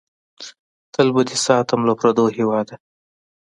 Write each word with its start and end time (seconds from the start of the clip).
تل 0.93 1.07
به 1.15 1.21
دې 1.29 1.37
ساتم 1.45 1.81
له 1.89 1.93
پردو 1.99 2.25
هېواده! 2.37 2.75